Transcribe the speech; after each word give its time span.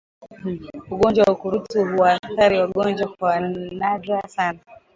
Ugonjwa 0.91 1.23
wa 1.27 1.33
ukurutu 1.33 1.85
hauwaathiri 1.85 2.57
ngombe 2.67 3.05
kwa 3.17 3.39
nadra 3.79 4.21
sana 4.27 4.59